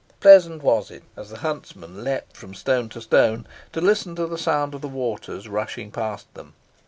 [0.19, 4.35] Pleasant was it, as the huntsmen leaped from stone to stone, to listen to the
[4.35, 6.55] sound of the waters rushing past them.